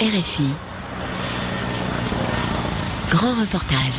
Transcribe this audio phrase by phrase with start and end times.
[0.00, 0.44] RFI.
[3.10, 3.94] Grand reportage.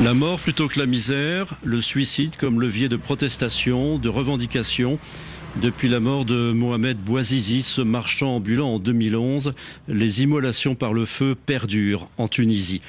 [0.00, 5.00] La mort plutôt que la misère, le suicide comme levier de protestation, de revendication.
[5.60, 9.52] Depuis la mort de Mohamed Bouazizi, ce marchand ambulant en 2011,
[9.88, 12.80] les immolations par le feu perdurent en Tunisie.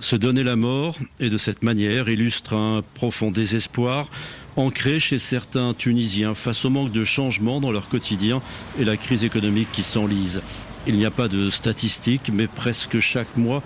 [0.00, 4.08] Se donner la mort, et de cette manière, illustre un profond désespoir
[4.56, 8.40] ancré chez certains Tunisiens face au manque de changement dans leur quotidien
[8.80, 10.40] et la crise économique qui s'enlise.
[10.86, 13.62] Il n'y a pas de statistiques, mais presque chaque mois,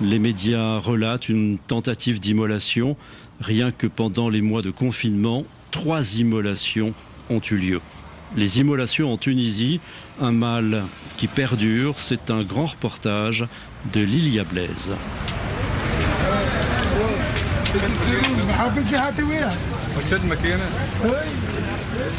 [0.00, 2.96] les médias relatent une tentative d'immolation.
[3.40, 6.94] Rien que pendant les mois de confinement, trois immolations
[7.28, 7.80] ont eu lieu.
[8.36, 9.80] Les immolations en Tunisie,
[10.20, 10.84] un mal
[11.18, 13.46] qui perdure, c'est un grand reportage
[13.92, 14.92] de Lilia Blaise.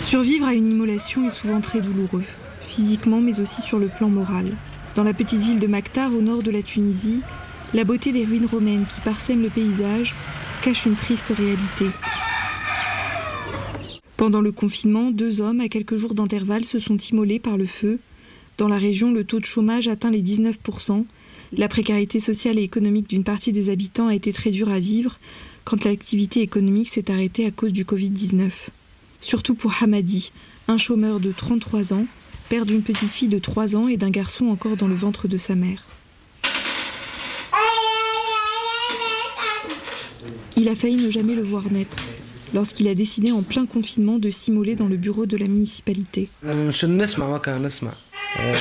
[0.03, 2.23] Survivre à une immolation est souvent très douloureux,
[2.67, 4.55] physiquement mais aussi sur le plan moral.
[4.95, 7.21] Dans la petite ville de Maktar, au nord de la Tunisie,
[7.73, 10.13] la beauté des ruines romaines qui parsèment le paysage
[10.61, 11.85] cache une triste réalité.
[14.17, 17.99] Pendant le confinement, deux hommes à quelques jours d'intervalle se sont immolés par le feu.
[18.57, 21.03] Dans la région, le taux de chômage atteint les 19%.
[21.57, 25.19] La précarité sociale et économique d'une partie des habitants a été très dure à vivre
[25.65, 28.69] quand l'activité économique s'est arrêtée à cause du Covid-19.
[29.19, 30.31] Surtout pour Hamadi,
[30.67, 32.05] un chômeur de 33 ans,
[32.53, 35.39] père d'une petite fille de 3 ans et d'un garçon encore dans le ventre de
[35.39, 35.87] sa mère.
[40.55, 41.97] Il a failli ne jamais le voir naître
[42.53, 46.29] lorsqu'il a décidé en plein confinement de s'immoler dans le bureau de la municipalité.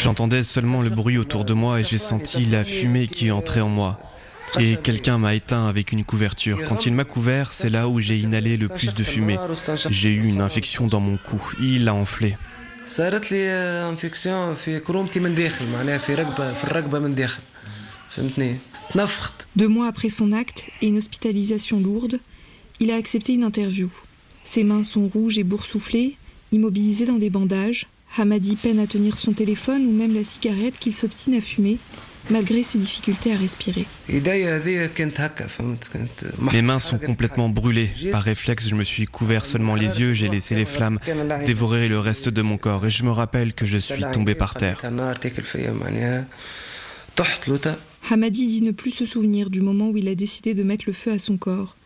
[0.02, 3.68] J'entendais seulement le bruit autour de moi et j'ai senti la fumée qui entrait en
[3.68, 4.00] moi.
[4.58, 6.64] Et quelqu'un m'a éteint avec une couverture.
[6.66, 9.36] Quand il m'a couvert, c'est là où j'ai inhalé le plus de fumée.
[9.90, 11.42] J'ai eu une infection dans mon cou.
[11.60, 12.38] Il a enflé.
[19.56, 22.20] Deux mois après son acte et une hospitalisation lourde,
[22.80, 23.90] il a accepté une interview.
[24.44, 26.16] Ses mains sont rouges et boursouflées,
[26.50, 27.86] immobilisées dans des bandages.
[28.18, 31.78] Hamadi peine à tenir son téléphone ou même la cigarette qu'il s'obstine à fumer,
[32.30, 33.86] malgré ses difficultés à respirer.
[36.52, 37.90] Mes mains sont complètement brûlées.
[38.10, 40.98] Par réflexe, je me suis couvert seulement les yeux, j'ai laissé les flammes
[41.44, 44.54] dévorer le reste de mon corps et je me rappelle que je suis tombé par
[44.54, 44.82] terre.
[48.10, 50.92] Hamadi dit ne plus se souvenir du moment où il a décidé de mettre le
[50.92, 51.76] feu à son corps,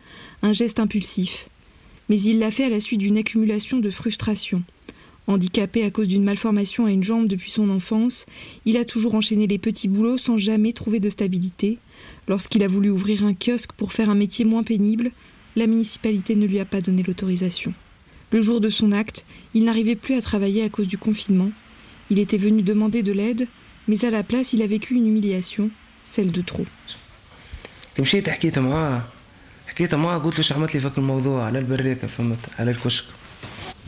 [0.41, 1.49] un geste impulsif.
[2.09, 4.63] Mais il l'a fait à la suite d'une accumulation de frustration.
[5.27, 8.25] Handicapé à cause d'une malformation à une jambe depuis son enfance,
[8.65, 11.79] il a toujours enchaîné les petits boulots sans jamais trouver de stabilité.
[12.29, 15.11] Lorsqu'il a voulu ouvrir un kiosque pour faire un métier moins pénible,
[15.57, 17.73] la municipalité ne lui a pas donné l'autorisation.
[18.31, 21.51] Le jour de son acte, il n'arrivait plus à travailler à cause du confinement.
[22.09, 23.47] Il était venu demander de l'aide,
[23.89, 25.69] mais à la place, il a vécu une humiliation,
[26.03, 26.65] celle de trop.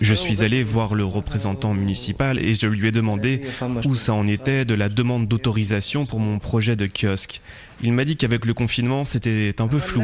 [0.01, 3.41] Je suis allé voir le représentant municipal et je lui ai demandé
[3.85, 7.41] où ça en était de la demande d'autorisation pour mon projet de kiosque.
[7.81, 10.03] Il m'a dit qu'avec le confinement, c'était un peu flou.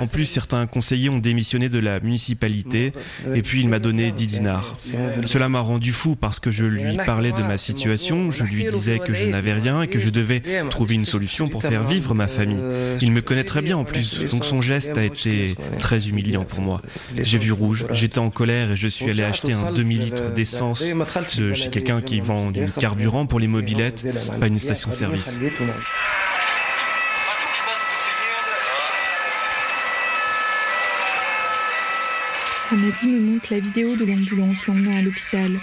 [0.00, 2.92] En plus, certains conseillers ont démissionné de la municipalité
[3.34, 4.78] et puis il m'a donné 10 dinars.
[5.24, 8.98] Cela m'a rendu fou parce que je lui parlais de ma situation, je lui disais
[8.98, 12.26] que je n'avais rien et que je devais trouver une solution pour faire vivre ma
[12.26, 12.60] famille.
[13.00, 16.60] Il me connaît très bien en plus, donc son geste a été très humiliant pour
[16.60, 16.82] moi.
[17.16, 20.84] J'ai vu rouge, j'étais en colère et je suis allé acheter un demi-litre d'essence
[21.36, 24.06] de chez quelqu'un qui vend du carburant pour les mobilettes,
[24.40, 25.38] pas une station-service.
[32.70, 35.58] Hamadi me montre la vidéo de l'ambulance l'emmenant à l'hôpital.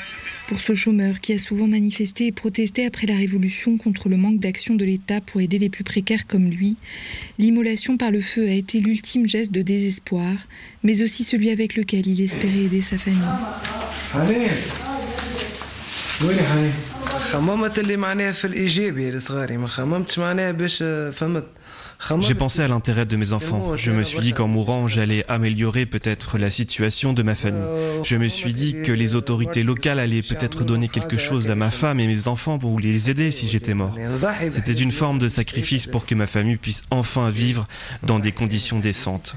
[0.47, 4.39] Pour ce chômeur qui a souvent manifesté et protesté après la Révolution contre le manque
[4.39, 6.77] d'action de l'État pour aider les plus précaires comme lui,
[7.37, 10.33] l'immolation par le feu a été l'ultime geste de désespoir,
[10.83, 13.21] mais aussi celui avec lequel il espérait aider sa famille.
[22.19, 23.75] J'ai pensé à l'intérêt de mes enfants.
[23.75, 27.63] Je me suis dit qu'en mourant, j'allais améliorer peut-être la situation de ma famille.
[28.03, 31.71] Je me suis dit que les autorités locales allaient peut-être donner quelque chose à ma
[31.71, 33.95] femme et mes enfants pour les aider si j'étais mort.
[34.49, 37.67] C'était une forme de sacrifice pour que ma famille puisse enfin vivre
[38.03, 39.35] dans des conditions décentes.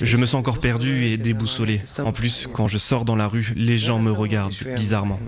[0.00, 1.80] Je me sens encore perdu et déboussolé.
[2.04, 5.18] En plus, quand je sors dans la rue, les gens me regardent bizarrement.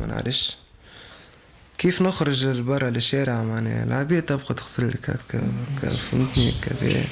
[1.82, 7.04] كيف نخرج لبرا للشارع معناها العباد تبقى تغسل لك هكا فهمتني كذا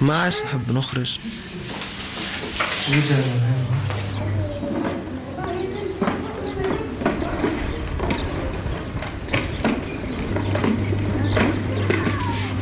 [0.00, 1.18] ما عادش نحب نخرج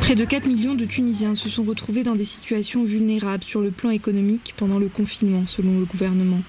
[0.00, 3.70] Près de 4 millions de Tunisiens se sont retrouvés dans des situations vulnérables sur le
[3.72, 6.42] plan économique pendant le confinement, selon le gouvernement.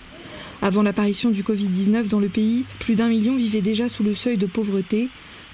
[0.63, 4.37] Avant l'apparition du Covid-19 dans le pays, plus d'un million vivaient déjà sous le seuil
[4.37, 5.09] de pauvreté,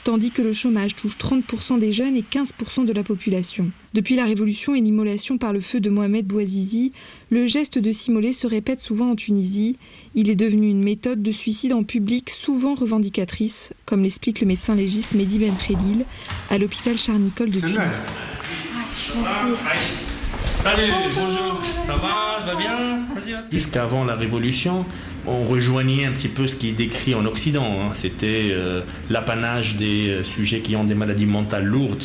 [0.04, 3.70] tandis que le chômage touche 30% des jeunes et 15% de la population.
[3.94, 6.92] Depuis la révolution et l'immolation par le feu de Mohamed Bouazizi,
[7.30, 9.76] le geste de s'immoler se répète souvent en Tunisie.
[10.14, 14.74] Il est devenu une méthode de suicide en public souvent revendicatrice, comme l'explique le médecin
[14.74, 16.04] légiste Mehdi Ben Khelil
[16.50, 18.12] à l'hôpital Charnicole de Tunis.
[20.70, 22.98] Salut, bonjour, ça va, va bien
[23.50, 24.84] Jusqu'avant la Révolution,
[25.26, 27.64] on rejoignait un petit peu ce qui est décrit en Occident.
[27.64, 27.94] Hein.
[27.94, 32.04] C'était euh, l'apanage des euh, sujets qui ont des maladies mentales lourdes.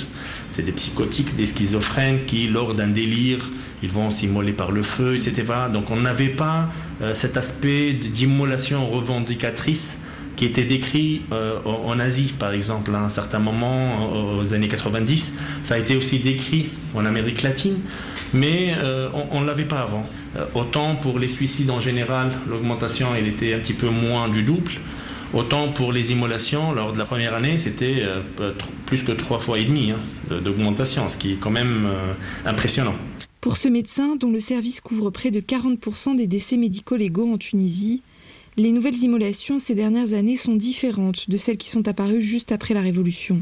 [0.49, 3.39] C'est des psychotiques, des schizophrènes qui, lors d'un délire,
[3.81, 5.43] ils vont s'immoler par le feu, etc.
[5.73, 6.69] Donc on n'avait pas
[7.01, 9.99] euh, cet aspect d'immolation revendicatrice
[10.37, 11.21] qui était décrit
[11.63, 15.33] en Asie, par exemple, à un certain moment, aux années 90.
[15.61, 17.77] Ça a été aussi décrit en Amérique latine
[18.33, 20.05] mais euh, on ne l'avait pas avant.
[20.35, 24.43] Euh, autant pour les suicides en général, l'augmentation elle était un petit peu moins du
[24.43, 24.73] double.
[25.33, 28.51] Autant pour les immolations, lors de la première année, c'était euh,
[28.85, 31.89] plus que trois fois et demi hein, d'augmentation, ce qui est quand même
[32.45, 32.93] impressionnant.
[33.41, 37.39] Pour ce médecin, dont le service couvre près de 40% des décès médicaux légaux en
[37.39, 38.03] Tunisie,
[38.55, 42.75] les nouvelles immolations ces dernières années sont différentes de celles qui sont apparues juste après
[42.75, 43.41] la Révolution.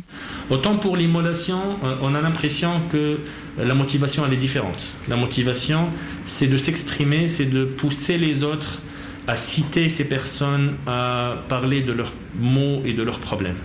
[0.50, 1.60] Autant pour l'immolation,
[2.02, 3.20] on a l'impression que
[3.58, 4.96] la motivation elle est différente.
[5.10, 5.90] La motivation,
[6.26, 8.82] c'est de s'exprimer, c'est de pousser les autres
[9.28, 13.58] à citer ces personnes, à parler de leurs maux et de leurs problèmes.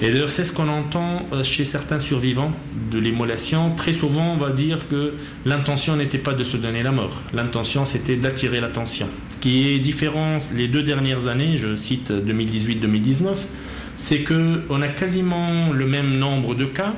[0.00, 2.52] Et d'ailleurs, c'est ce qu'on entend euh, chez certains survivants
[2.92, 3.74] de l'immolation.
[3.74, 5.14] Très souvent, on va dire que
[5.44, 7.22] l'intention n'était pas de se donner la mort.
[7.34, 9.08] L'intention, c'était d'attirer l'attention.
[9.26, 13.38] Ce qui est différent les deux dernières années, je cite 2018-2019,
[13.96, 16.94] c'est qu'on a quasiment le même nombre de cas,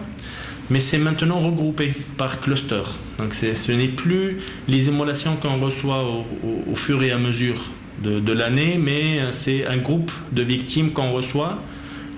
[0.70, 2.82] mais c'est maintenant regroupé par cluster.
[3.18, 4.38] Donc ce n'est plus
[4.68, 7.60] les immolations qu'on reçoit au, fur et à mesure
[8.02, 11.58] de l'année, mais c'est un groupe de victimes qu'on reçoit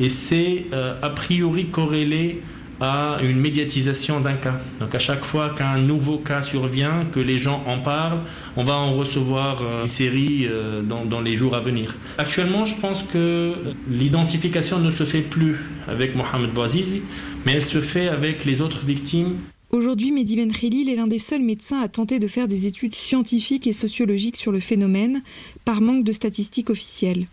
[0.00, 2.43] et c'est euh, a priori corrélé
[2.81, 4.56] à une médiatisation d'un cas.
[4.81, 8.22] Donc à chaque fois qu'un nouveau cas survient, que les gens en parlent,
[8.56, 11.94] on va en recevoir euh, une série euh, dans, les jours à venir.
[12.19, 13.54] Actuellement, je pense que
[13.88, 15.56] l'identification ne se fait plus
[15.87, 17.02] avec Mohamed Bouazizi,
[17.44, 19.38] mais elle se fait avec les autres victimes.
[19.70, 22.94] Aujourd'hui, Mehdi Ben Khelil est l'un des seuls médecins à tenter de faire des études
[22.94, 25.22] scientifiques et sociologiques sur le phénomène,
[25.64, 27.26] par manque de statistiques officielles.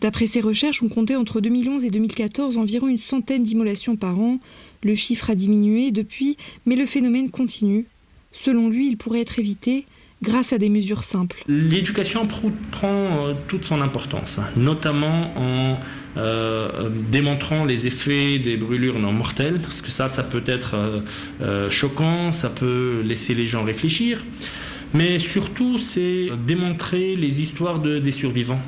[0.00, 4.38] D'après ses recherches, on comptait entre 2011 et 2014 environ une centaine d'immolations par an.
[4.82, 6.36] Le chiffre a diminué depuis,
[6.66, 7.86] mais le phénomène continue.
[8.32, 9.86] Selon lui, il pourrait être évité
[10.22, 11.42] grâce à des mesures simples.
[11.46, 15.78] L'éducation prend euh, toute son importance, hein, notamment en
[16.16, 20.74] euh, démontrant les effets des brûlures non mortelles, parce que ça, ça peut être
[21.42, 24.24] euh, choquant, ça peut laisser les gens réfléchir,
[24.94, 28.60] mais surtout, c'est démontrer les histoires des survivants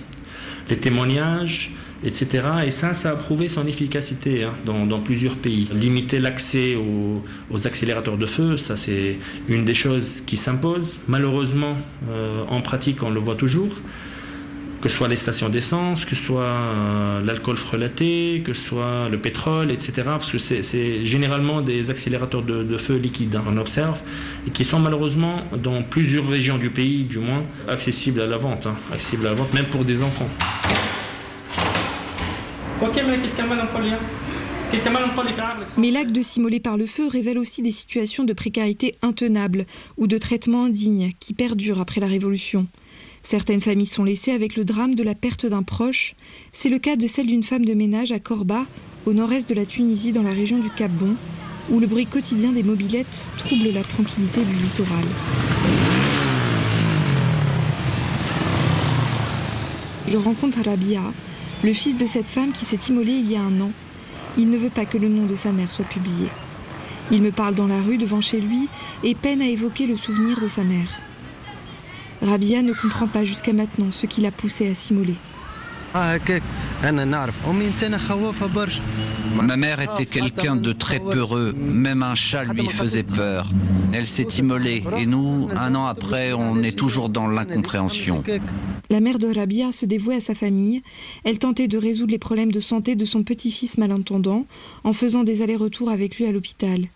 [0.69, 1.73] les témoignages,
[2.05, 2.43] etc.
[2.67, 5.69] Et ça, ça a prouvé son efficacité hein, dans, plusieurs pays.
[5.73, 9.19] Limiter l'accès aux, accélérateurs de feu, ça c'est
[9.49, 11.00] une des choses qui s'impose.
[11.09, 11.77] Malheureusement,
[12.11, 13.81] euh, en pratique, on le voit toujours
[14.81, 19.09] que ce soit les stations d'essence, que ce soit euh, l'alcool frelaté, que ce soit
[19.11, 19.93] le pétrole, etc.
[20.05, 23.99] Parce que c'est généralement des accélérateurs de, feu liquide, hein, on observe,
[24.46, 28.67] et qui sont malheureusement dans plusieurs régions du pays, du moins, accessibles à la vente,
[28.67, 30.29] hein, accessibles à la vente, même pour des enfants.
[35.79, 39.67] Mais l'acte de s'immoler par le feu révèle aussi des situations de précarité intenables
[39.97, 42.67] ou de traitement indigne qui perdurent après la Révolution.
[43.23, 46.15] Certaines familles sont laissées avec le drame de la perte d'un proche.
[46.53, 48.67] C'est le cas de celle d'une femme de ménage à Korba,
[49.06, 51.17] au nord-est de la Tunisie, dans la région du Cap Bon,
[51.70, 55.05] où le bruit quotidien des mobilettes trouble la tranquillité du littoral.
[60.06, 61.03] Je rencontre Rabia,
[61.65, 63.72] le fils de cette femme qui s'est immolé il y a un an.
[64.36, 66.29] Il ne veut pas que le nom de sa mère soit publié.
[67.10, 68.69] Il me parle dans la rue devant chez lui
[69.03, 71.00] et peine à évoquer le souvenir de sa mère.
[72.22, 75.17] Rabia ne comprend pas jusqu'à maintenant ce qui l'a poussé à s'immoler.
[79.35, 83.51] Ma mère était quelqu'un de très peureux, même un chat lui faisait peur.
[83.93, 84.85] Elle s'est immolée.
[84.97, 88.23] et nous, un an après, on est toujours dans l'incompréhension.
[88.91, 90.82] La mère de Rabia se dévouait à sa famille.
[91.25, 94.47] Elle tentait de résoudre les problèmes de santé de son petit-fils malentendant
[94.85, 96.87] en faisant des allers-retours avec lui à l'hôpital.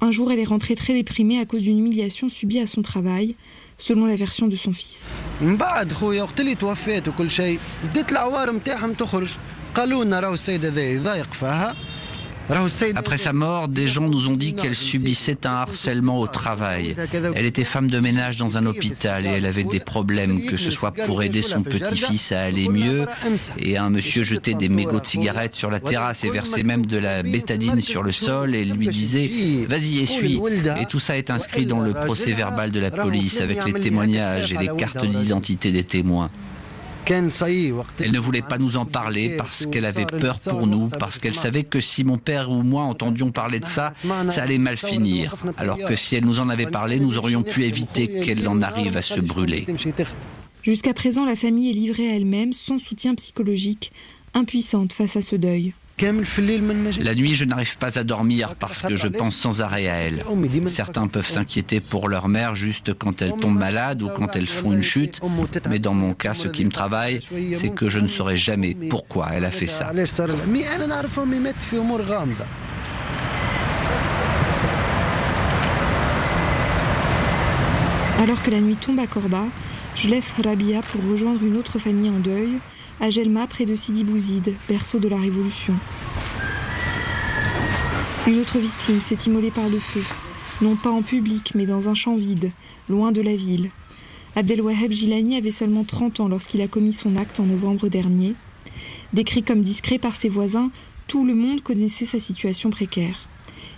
[0.00, 3.36] Un jour, elle est rentrée très déprimée à cause d'une humiliation subie à son travail
[3.78, 5.10] selon la version de son fils.
[12.94, 16.94] Après sa mort, des gens nous ont dit qu'elle subissait un harcèlement au travail.
[17.34, 20.70] Elle était femme de ménage dans un hôpital et elle avait des problèmes, que ce
[20.70, 23.06] soit pour aider son petit-fils à aller mieux.
[23.58, 26.98] Et un monsieur jetait des mégots de cigarettes sur la terrasse et versait même de
[26.98, 29.30] la bétadine sur le sol et lui disait
[29.68, 30.40] Vas-y, essuie.
[30.80, 34.52] Et tout ça est inscrit dans le procès verbal de la police avec les témoignages
[34.52, 36.28] et les cartes d'identité des témoins.
[37.06, 41.34] Elle ne voulait pas nous en parler parce qu'elle avait peur pour nous, parce qu'elle
[41.34, 43.92] savait que si mon père ou moi entendions parler de ça,
[44.30, 45.34] ça allait mal finir.
[45.56, 48.96] Alors que si elle nous en avait parlé, nous aurions pu éviter qu'elle en arrive
[48.96, 49.66] à se brûler.
[50.62, 53.92] Jusqu'à présent, la famille est livrée à elle-même, sans soutien psychologique,
[54.32, 55.74] impuissante face à ce deuil.
[56.00, 60.24] La nuit, je n'arrive pas à dormir parce que je pense sans arrêt à elle.
[60.66, 64.72] Certains peuvent s'inquiéter pour leur mère juste quand elle tombe malade ou quand elles font
[64.72, 65.20] une chute,
[65.68, 67.20] mais dans mon cas, ce qui me travaille,
[67.52, 69.92] c'est que je ne saurais jamais pourquoi elle a fait ça.
[78.20, 79.44] Alors que la nuit tombe à Corba,
[79.96, 82.58] je laisse Rabia pour rejoindre une autre famille en deuil,
[83.04, 85.74] à Gelma, près de Sidi Bouzid, berceau de la Révolution.
[88.26, 90.02] Une autre victime s'est immolée par le feu,
[90.62, 92.50] non pas en public, mais dans un champ vide,
[92.88, 93.68] loin de la ville.
[94.36, 98.34] Abdelwaheb Gilani avait seulement 30 ans lorsqu'il a commis son acte en novembre dernier.
[99.12, 100.70] Décrit comme discret par ses voisins,
[101.06, 103.28] tout le monde connaissait sa situation précaire.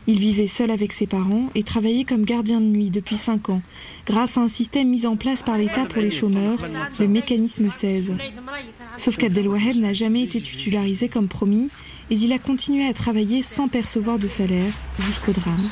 [0.08, 3.62] Il vivait seul avec ses parents et travaillait comme gardien de nuit depuis 5 ans,
[4.06, 6.58] grâce à un système mis en place par l'État pour les chômeurs,
[7.00, 8.14] le mécanisme 16.
[8.96, 11.70] Sauf qu'Abdelwaheb n'a jamais été titularisé comme promis
[12.10, 15.70] et il a continué à travailler sans percevoir de salaire jusqu'au drame.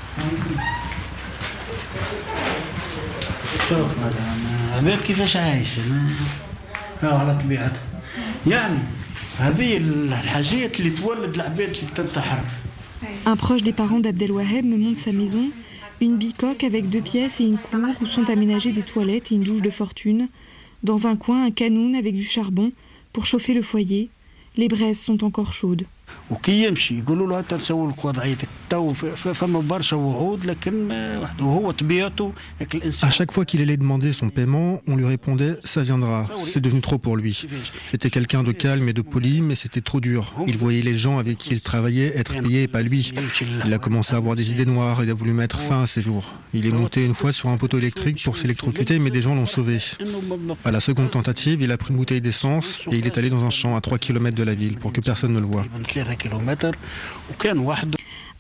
[13.27, 15.51] Un proche des parents d'Abdelwaheb me montre sa maison,
[16.01, 19.45] une bicoque avec deux pièces et une cour où sont aménagées des toilettes et une
[19.45, 20.29] douche de fortune.
[20.83, 22.73] Dans un coin, un canoun avec du charbon
[23.13, 24.11] pour chauffer le foyer.
[24.57, 25.87] Les braises sont encore chaudes.
[33.03, 36.27] À chaque fois qu'il allait demander son paiement, on lui répondait ça viendra.
[36.47, 37.47] C'est devenu trop pour lui.
[37.91, 40.35] C'était quelqu'un de calme et de poli, mais c'était trop dur.
[40.47, 43.13] Il voyait les gens avec qui il travaillait être payés et pas lui.
[43.65, 46.01] Il a commencé à avoir des idées noires et a voulu mettre fin à ses
[46.01, 46.33] jours.
[46.53, 49.47] Il est monté une fois sur un poteau électrique pour s'électrocuter, mais des gens l'ont
[49.47, 49.79] sauvé.
[50.65, 53.45] À la seconde tentative, il a pris une bouteille d'essence et il est allé dans
[53.45, 55.65] un champ à 3 km de la ville pour que personne ne le voie.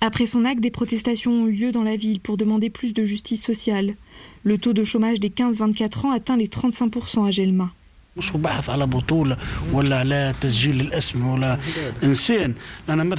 [0.00, 3.04] Après son acte, des protestations ont eu lieu dans la ville pour demander plus de
[3.04, 3.94] justice sociale.
[4.42, 7.72] Le taux de chômage des 15-24 ans atteint les 35% à Gelma.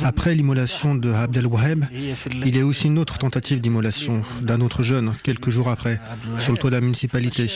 [0.04, 4.84] Après l'immolation de Abdel Waheb, il y a aussi une autre tentative d'immolation d'un autre
[4.84, 6.00] jeune, quelques jours après,
[6.40, 7.48] sur le toit de la municipalité.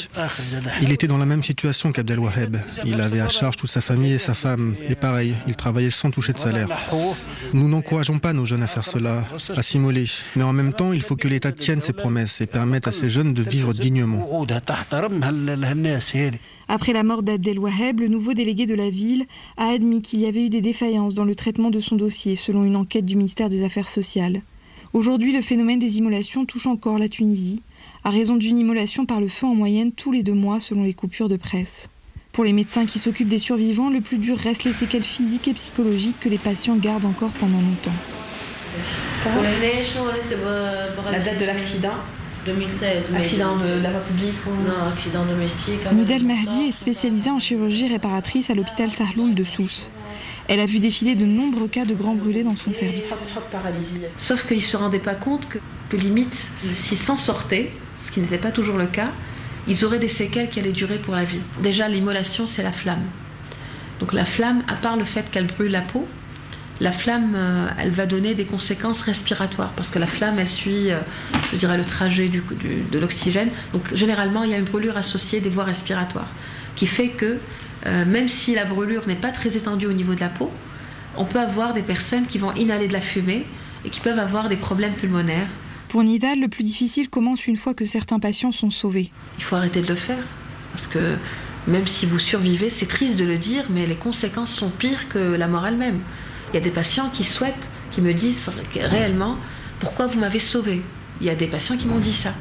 [0.81, 2.57] Il était dans la même situation qu'Abdel Waheb.
[2.85, 4.75] Il avait à charge toute sa famille et sa femme.
[4.89, 6.67] Et pareil, il travaillait sans toucher de salaire.
[7.53, 9.23] Nous n'encourageons pas nos jeunes à faire cela,
[9.55, 10.05] à s'immoler.
[10.35, 13.09] Mais en même temps, il faut que l'État tienne ses promesses et permette à ces
[13.09, 14.45] jeunes de vivre dignement.
[16.71, 20.25] Après la mort d'Abdel Waheb, le nouveau délégué de la ville a admis qu'il y
[20.25, 23.49] avait eu des défaillances dans le traitement de son dossier, selon une enquête du ministère
[23.49, 24.41] des Affaires sociales.
[24.93, 27.61] Aujourd'hui, le phénomène des immolations touche encore la Tunisie,
[28.03, 30.95] à raison d'une immolation par le feu en moyenne tous les deux mois, selon les
[30.95, 31.89] coupures de presse.
[32.31, 35.53] Pour les médecins qui s'occupent des survivants, le plus dur reste les séquelles physiques et
[35.53, 37.91] psychologiques que les patients gardent encore pendant longtemps.
[41.11, 41.93] La date de l'accident
[42.45, 43.09] 2016.
[43.15, 45.79] Accident de, la voie publique Non, accident domestique.
[45.93, 49.91] Nidal Mahdi est spécialisée en chirurgie réparatrice à l'hôpital Sarloul de Sousse.
[50.47, 53.13] Elle a vu défiler de nombreux cas de grands brûlés dans son service.
[54.17, 58.19] Sauf qu'ils ne se rendaient pas compte que, que limite, s'ils s'en sortaient, ce qui
[58.19, 59.09] n'était pas toujours le cas,
[59.67, 61.41] ils auraient des séquelles qui allaient durer pour la vie.
[61.61, 63.03] Déjà, l'immolation, c'est la flamme.
[63.99, 66.07] Donc la flamme, à part le fait qu'elle brûle la peau,
[66.79, 70.91] la flamme, euh, elle va donner des conséquences respiratoires parce que la flamme, elle suit,
[70.91, 70.99] euh,
[71.51, 73.49] je dirais, le trajet du, du, de l'oxygène.
[73.73, 76.29] Donc généralement, il y a une brûlure associée des voies respiratoires
[76.75, 77.37] qui fait que
[77.85, 80.51] euh, même si la brûlure n'est pas très étendue au niveau de la peau,
[81.17, 83.45] on peut avoir des personnes qui vont inhaler de la fumée
[83.83, 85.47] et qui peuvent avoir des problèmes pulmonaires.
[85.89, 89.11] Pour Nidal, le plus difficile commence une fois que certains patients sont sauvés.
[89.37, 90.23] Il faut arrêter de le faire
[90.71, 91.15] parce que
[91.67, 95.19] même si vous survivez, c'est triste de le dire, mais les conséquences sont pires que
[95.19, 95.99] la mort elle-même.
[96.51, 99.37] Il y a des patients qui souhaitent, qui me disent réellement
[99.79, 100.81] pourquoi vous m'avez sauvé?
[101.21, 102.33] Il y a des patients qui m'ont dit ça.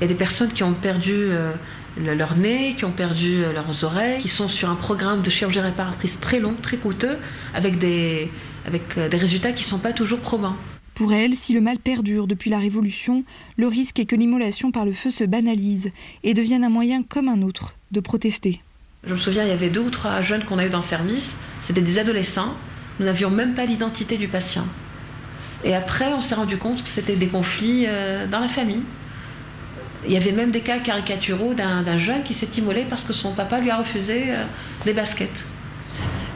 [0.00, 1.52] Il y a des personnes qui ont perdu euh,
[1.96, 5.60] leur nez, qui ont perdu euh, leurs oreilles, qui sont sur un programme de chirurgie
[5.60, 7.18] réparatrice très long, très coûteux,
[7.54, 8.30] avec des,
[8.66, 10.56] avec des résultats qui ne sont pas toujours probants.
[10.94, 13.24] Pour elle, si le mal perdure depuis la Révolution,
[13.56, 15.90] le risque est que l'immolation par le feu se banalise
[16.22, 18.62] et devienne un moyen comme un autre de protester.
[19.04, 20.84] Je me souviens, il y avait deux ou trois jeunes qu'on a eu dans le
[20.84, 22.54] service, c'était des adolescents,
[22.98, 24.66] nous n'avions même pas l'identité du patient.
[25.64, 28.82] Et après, on s'est rendu compte que c'était des conflits euh, dans la famille.
[30.06, 33.32] Il y avait même des cas caricaturaux d'un jeune qui s'est immolé parce que son
[33.32, 34.44] papa lui a refusé euh,
[34.84, 35.46] des baskets.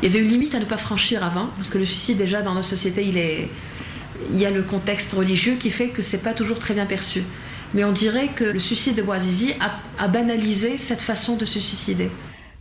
[0.01, 2.41] Il y avait une limite à ne pas franchir avant, parce que le suicide, déjà,
[2.41, 6.59] dans nos sociétés, il y a le contexte religieux qui fait que c'est pas toujours
[6.59, 7.25] très bien perçu.
[7.75, 9.55] Mais on dirait que le suicide de Boazizi
[9.99, 12.11] a, banalisé cette façon de se suicider.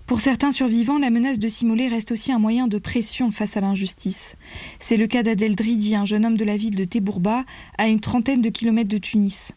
[0.07, 3.59] Pour certains survivants, la menace de s'immoler reste aussi un moyen de pression face à
[3.59, 4.37] l'injustice.
[4.79, 7.43] C'est le cas d'Adel Dridi, un jeune homme de la ville de Tebourba,
[7.77, 9.51] à une trentaine de kilomètres de Tunis.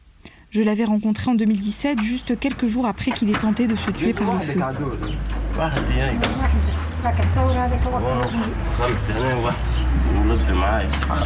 [0.51, 4.13] Je l'avais rencontré en 2017, juste quelques jours après qu'il ait tenté de se tuer
[4.13, 4.61] par le feu.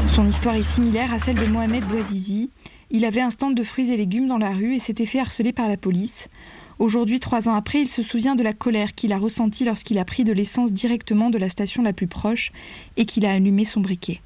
[0.05, 2.51] Son histoire est similaire à celle de Mohamed Bouazizi.
[2.91, 5.55] Il avait un stand de fruits et légumes dans la rue et s'était fait harceler
[5.55, 6.29] par la police.
[6.79, 10.05] Aujourd'hui, trois ans après, il se souvient de la colère qu'il a ressentie lorsqu'il a
[10.05, 12.53] pris de l'essence directement de la station la plus proche
[12.97, 14.21] et qu'il a allumé son briquet.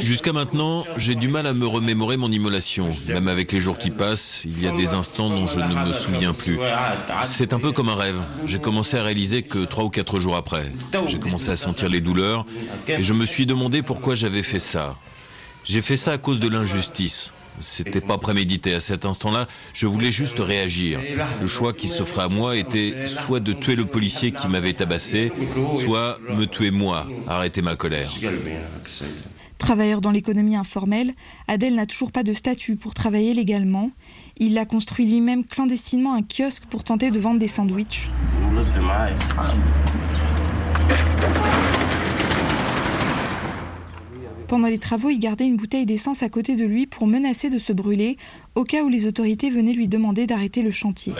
[0.00, 2.90] Jusqu'à maintenant, j'ai du mal à me remémorer mon immolation.
[3.08, 5.92] Même avec les jours qui passent, il y a des instants dont je ne me
[5.94, 6.58] souviens plus.
[7.24, 8.20] C'est un peu comme un rêve.
[8.46, 10.72] J'ai commencé à réaliser que trois ou quatre jours après,
[11.08, 12.44] j'ai commencé à sentir les douleurs
[12.86, 14.96] et je me suis demandé pourquoi j'avais fait ça.
[15.66, 17.32] J'ai fait ça à cause de l'injustice.
[17.60, 21.00] C'était pas prémédité à cet instant-là, je voulais juste réagir.
[21.40, 25.32] Le choix qui s'offrait à moi était soit de tuer le policier qui m'avait tabassé,
[25.78, 28.10] soit me tuer moi, arrêter ma colère.
[29.58, 31.14] Travailleur dans l'économie informelle,
[31.48, 33.90] Adèle n'a toujours pas de statut pour travailler légalement.
[34.36, 38.10] Il a construit lui-même clandestinement un kiosque pour tenter de vendre des sandwichs.
[44.48, 47.58] Pendant les travaux, il gardait une bouteille d'essence à côté de lui pour menacer de
[47.58, 48.16] se brûler
[48.54, 51.14] au cas où les autorités venaient lui demander d'arrêter le chantier.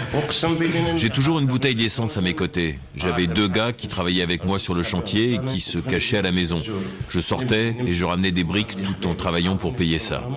[0.97, 2.79] J'ai toujours une bouteille d'essence à mes côtés.
[2.97, 6.23] J'avais deux gars qui travaillaient avec moi sur le chantier et qui se cachaient à
[6.23, 6.61] la maison.
[7.09, 10.29] Je sortais et je ramenais des briques tout en travaillant pour payer ça.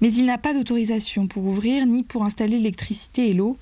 [0.00, 3.56] Mais il n'a pas d'autorisation pour ouvrir ni pour installer l'électricité et l'eau.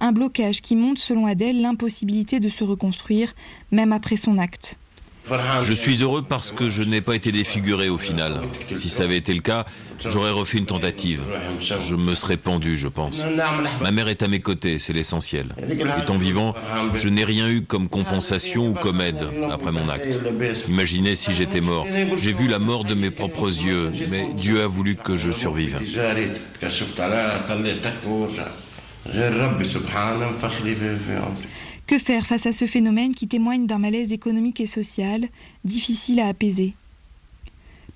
[0.00, 3.34] Un blocage qui montre, selon Adèle, l'impossibilité de se reconstruire,
[3.70, 4.76] même après son acte.
[5.62, 8.40] Je suis heureux parce que je n'ai pas été défiguré au final.
[8.74, 9.64] Si ça avait été le cas,
[10.08, 11.22] j'aurais refait une tentative.
[11.58, 13.24] Je me serais pendu, je pense.
[13.80, 15.54] Ma mère est à mes côtés, c'est l'essentiel.
[16.00, 16.54] Étant vivant,
[16.94, 20.18] je n'ai rien eu comme compensation ou comme aide après mon acte.
[20.68, 21.86] Imaginez si j'étais mort.
[22.18, 25.78] J'ai vu la mort de mes propres yeux, mais Dieu a voulu que je survive.
[31.86, 35.28] Que faire face à ce phénomène qui témoigne d'un malaise économique et social
[35.64, 36.74] difficile à apaiser?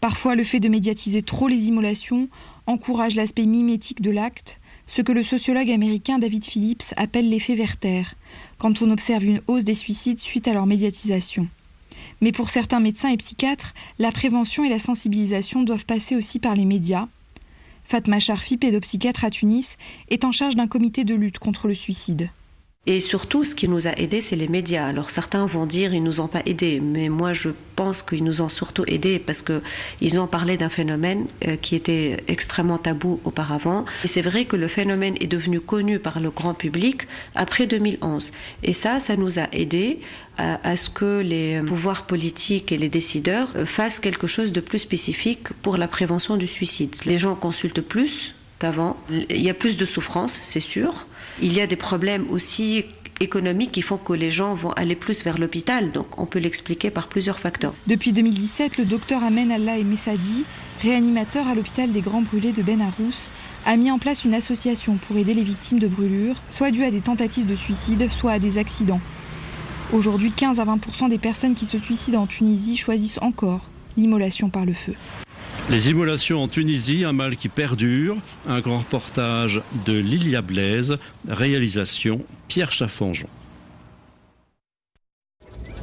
[0.00, 2.28] Parfois, le fait de médiatiser trop les immolations
[2.68, 8.04] encourage l'aspect mimétique de l'acte, ce que le sociologue américain David Phillips appelle l'effet Werther,
[8.58, 11.48] quand on observe une hausse des suicides suite à leur médiatisation.
[12.20, 16.54] Mais pour certains médecins et psychiatres, la prévention et la sensibilisation doivent passer aussi par
[16.54, 17.08] les médias.
[17.84, 19.76] Fatma Charfi, pédopsychiatre à Tunis,
[20.10, 22.30] est en charge d'un comité de lutte contre le suicide.
[22.86, 24.86] Et surtout, ce qui nous a aidés, c'est les médias.
[24.86, 28.40] Alors certains vont dire ils nous ont pas aidés, mais moi je pense qu'ils nous
[28.40, 29.60] ont surtout aidés parce que
[30.00, 33.84] ils ont parlé d'un phénomène euh, qui était extrêmement tabou auparavant.
[34.02, 38.32] Et c'est vrai que le phénomène est devenu connu par le grand public après 2011.
[38.62, 40.00] Et ça, ça nous a aidés
[40.38, 44.78] à, ce que les pouvoirs politiques et les décideurs euh, fassent quelque chose de plus
[44.78, 46.96] spécifique pour la prévention du suicide.
[47.04, 48.96] Les gens consultent plus qu'avant.
[49.10, 51.06] Il y a plus de souffrance, c'est sûr.
[51.42, 52.84] Il y a des problèmes aussi
[53.20, 55.92] économiques qui font que les gens vont aller plus vers l'hôpital.
[55.92, 57.74] Donc on peut l'expliquer par plusieurs facteurs.
[57.86, 60.44] Depuis 2017, le docteur Amen Allah et Messadi,
[60.80, 63.30] réanimateur à l'hôpital des Grands Brûlés de Ben Arous,
[63.66, 66.90] a mis en place une association pour aider les victimes de brûlures, soit dues à
[66.90, 69.00] des tentatives de suicide, soit à des accidents.
[69.92, 74.64] Aujourd'hui, 15 à 20% des personnes qui se suicident en Tunisie choisissent encore l'immolation par
[74.64, 74.94] le feu.
[75.70, 78.16] Les immolations en Tunisie, un mal qui perdure.
[78.48, 83.28] Un grand reportage de Lilia Blaise, réalisation Pierre Chaffanjon.